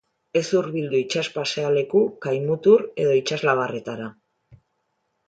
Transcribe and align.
Ez 0.39 0.49
hurbildu 0.59 0.97
itsas 0.99 1.25
pasealeku, 1.35 2.01
kai-mutur 2.27 2.87
edo 3.05 3.13
itsaslabarretara. 3.19 4.09